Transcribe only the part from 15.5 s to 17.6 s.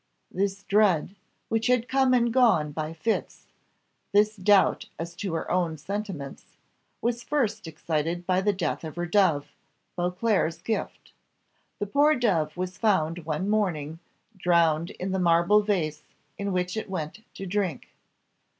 vase in which it went to